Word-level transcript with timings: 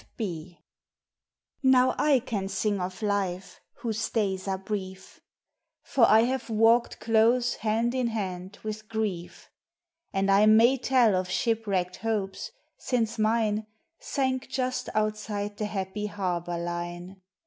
F. 0.01 0.07
B._ 0.17 0.57
_NOW 1.63 1.93
I 1.99 2.17
can 2.17 2.47
sing 2.47 2.79
of 2.81 3.03
life, 3.03 3.61
whose 3.83 4.09
days 4.09 4.47
are 4.47 4.57
brief, 4.57 5.21
For 5.83 6.07
I 6.09 6.21
have 6.21 6.49
walked 6.49 6.99
close 6.99 7.53
hand 7.57 7.93
in 7.93 8.07
hand 8.07 8.57
with 8.63 8.89
grief. 8.89 9.51
And 10.11 10.31
I 10.31 10.47
may 10.47 10.79
tell 10.79 11.15
of 11.15 11.29
shipwrecked 11.29 11.97
hopes, 11.97 12.49
since 12.79 13.19
mine 13.19 13.67
Sank 13.99 14.47
just 14.49 14.89
outside 14.95 15.57
the 15.57 15.65
happy 15.67 16.07
harbor 16.07 16.57
line. 16.57 17.21